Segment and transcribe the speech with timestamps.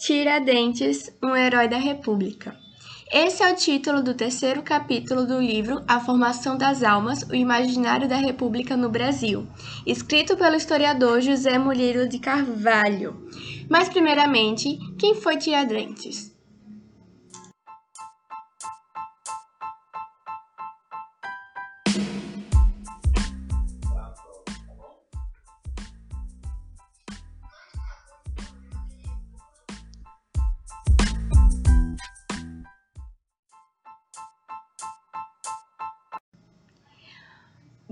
[0.00, 2.56] Tiradentes, um herói da República.
[3.12, 8.08] Esse é o título do terceiro capítulo do livro A Formação das Almas, o Imaginário
[8.08, 9.46] da República no Brasil,
[9.86, 13.28] escrito pelo historiador José Murilo de Carvalho.
[13.68, 16.29] Mas, primeiramente, quem foi Tiradentes?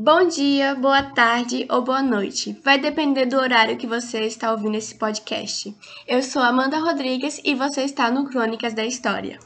[0.00, 2.56] Bom dia, boa tarde ou boa noite.
[2.64, 5.76] Vai depender do horário que você está ouvindo esse podcast.
[6.06, 9.40] Eu sou Amanda Rodrigues e você está no Crônicas da História.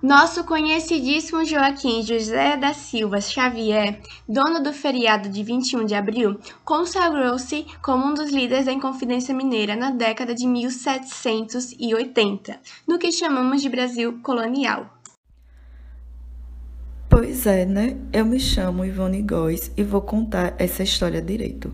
[0.00, 7.66] Nosso conhecidíssimo Joaquim José da Silva Xavier, dono do feriado de 21 de abril, consagrou-se
[7.82, 13.68] como um dos líderes da Inconfidência Mineira na década de 1780, no que chamamos de
[13.68, 14.88] Brasil colonial.
[17.16, 17.96] Pois é, né?
[18.12, 21.72] Eu me chamo Ivone Góes e vou contar essa história direito.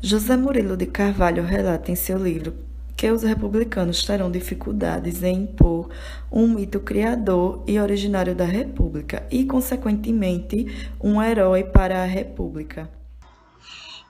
[0.00, 2.52] José Murilo de Carvalho relata em seu livro
[2.96, 5.88] que os republicanos terão dificuldades em impor
[6.32, 12.90] um mito criador e originário da República e, consequentemente, um herói para a República.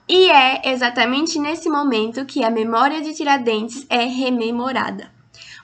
[0.09, 5.11] E é exatamente nesse momento que a memória de Tiradentes é rememorada.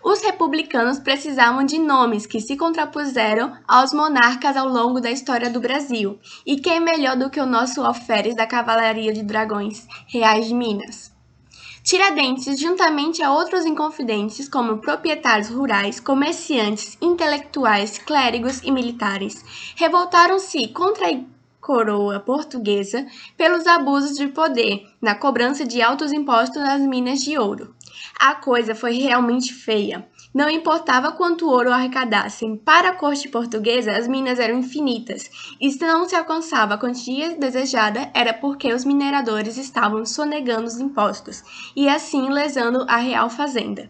[0.03, 5.59] Os republicanos precisavam de nomes que se contrapuseram aos monarcas ao longo da história do
[5.59, 6.17] Brasil.
[6.45, 11.11] E quem melhor do que o nosso alferes da Cavalaria de Dragões, Reais de Minas?
[11.83, 19.43] Tiradentes, juntamente a outros inconfidentes, como proprietários rurais, comerciantes, intelectuais, clérigos e militares,
[19.75, 21.19] revoltaram-se contra a
[21.59, 23.05] coroa portuguesa
[23.37, 27.75] pelos abusos de poder na cobrança de altos impostos nas minas de ouro.
[28.19, 30.07] A coisa foi realmente feia.
[30.33, 35.79] Não importava quanto ouro arrecadassem, para a corte portuguesa as minas eram infinitas, e se
[35.85, 41.43] não se alcançava a quantia desejada era porque os mineradores estavam sonegando os impostos
[41.75, 43.89] e assim lesando a real fazenda.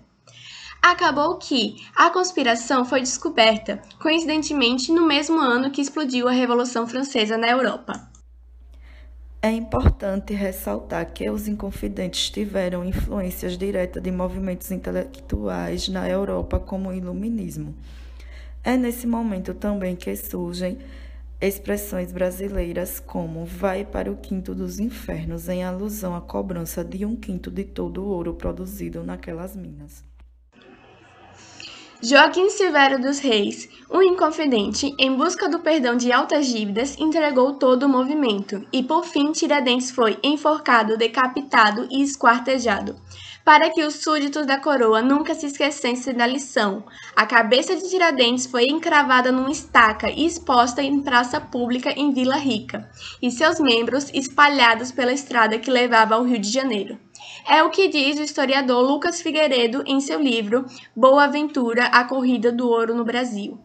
[0.82, 7.38] Acabou que a conspiração foi descoberta, coincidentemente no mesmo ano que explodiu a Revolução Francesa
[7.38, 8.09] na Europa.
[9.42, 16.90] É importante ressaltar que os Inconfidentes tiveram influências diretas de movimentos intelectuais na Europa, como
[16.90, 17.74] o Iluminismo.
[18.62, 20.78] É nesse momento também que surgem
[21.40, 27.16] expressões brasileiras como vai para o quinto dos infernos, em alusão à cobrança de um
[27.16, 30.04] quinto de todo o ouro produzido naquelas minas.
[32.02, 37.84] Joaquim Severo dos Reis, um inconfidente, em busca do perdão de altas dívidas, entregou todo
[37.84, 42.96] o movimento e, por fim, Tiradentes foi enforcado, decapitado e esquartejado.
[43.50, 46.84] Para que os súditos da coroa nunca se esquecessem da lição,
[47.16, 52.36] a cabeça de Tiradentes foi encravada numa estaca e exposta em praça pública em Vila
[52.36, 52.88] Rica,
[53.20, 57.00] e seus membros espalhados pela estrada que levava ao Rio de Janeiro.
[57.50, 62.52] É o que diz o historiador Lucas Figueiredo em seu livro Boa Aventura, a corrida
[62.52, 63.60] do ouro no Brasil.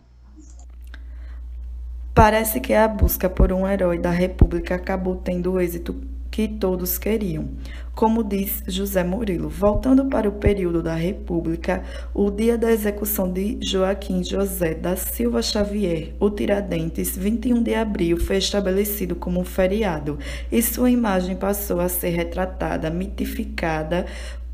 [2.15, 7.49] Parece que a busca por um herói da República acabou tendo êxito que todos queriam.
[7.95, 13.57] Como diz José Murilo, voltando para o período da República, o dia da execução de
[13.63, 20.19] Joaquim José da Silva Xavier, o Tiradentes, 21 de abril, foi estabelecido como feriado
[20.51, 24.05] e sua imagem passou a ser retratada, mitificada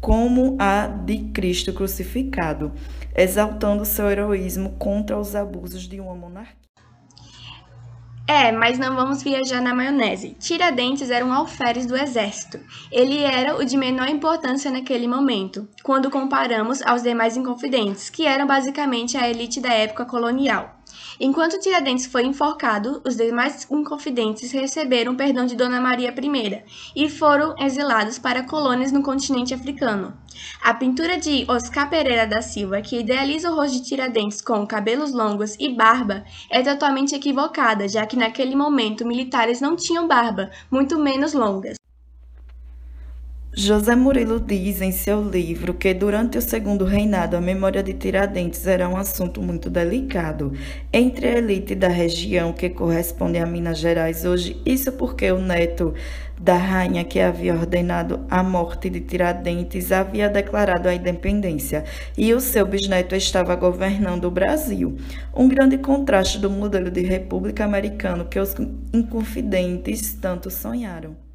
[0.03, 2.73] como a de Cristo crucificado,
[3.17, 6.70] exaltando seu heroísmo contra os abusos de uma monarquia.
[8.31, 10.37] É, mas não vamos viajar na maionese.
[10.39, 12.61] Tiradentes era um alferes do exército.
[12.93, 18.47] Ele era o de menor importância naquele momento, quando comparamos aos demais inconfidentes, que eram
[18.47, 20.80] basicamente a elite da época colonial.
[21.23, 26.63] Enquanto Tiradentes foi enforcado, os demais inconfidentes receberam perdão de Dona Maria I
[26.97, 30.15] e foram exilados para colônias no continente africano.
[30.63, 35.13] A pintura de Oscar Pereira da Silva, que idealiza o rosto de Tiradentes com cabelos
[35.13, 40.99] longos e barba, é totalmente equivocada, já que naquele momento militares não tinham barba, muito
[40.99, 41.80] menos longas.
[43.53, 48.65] José Murilo diz em seu livro que durante o segundo reinado a memória de Tiradentes
[48.65, 50.53] era um assunto muito delicado
[50.93, 55.93] entre a elite da região que corresponde a Minas Gerais hoje, isso porque o neto
[56.41, 61.83] da rainha que havia ordenado a morte de Tiradentes havia declarado a independência
[62.17, 64.97] e o seu bisneto estava governando o Brasil.
[65.35, 68.55] Um grande contraste do modelo de república americano que os
[68.93, 71.30] inconfidentes tanto sonharam.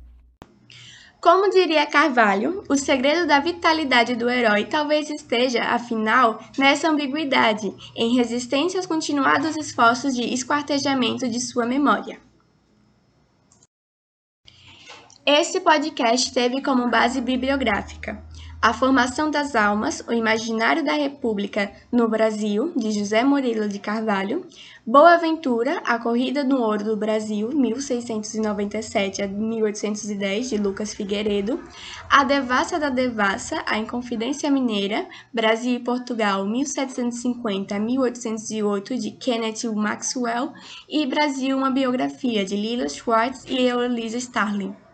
[1.26, 8.16] Como diria Carvalho, o segredo da vitalidade do herói talvez esteja, afinal, nessa ambiguidade, em
[8.16, 12.20] resistência aos continuados esforços de esquartejamento de sua memória.
[15.26, 18.24] Este podcast teve como base bibliográfica
[18.66, 24.44] A Formação das Almas, o Imaginário da República no Brasil, de José Murilo de Carvalho,
[24.84, 31.64] Boa Ventura, A Corrida do Ouro do Brasil, 1697 a 1810, de Lucas Figueiredo,
[32.10, 39.72] A Devassa da Devassa, A Inconfidência Mineira, Brasil e Portugal, 1750 a 1808, de Kenneth
[39.76, 40.52] Maxwell,
[40.90, 44.85] e Brasil, uma biografia, de Lila Schwartz e Eloisa Starling.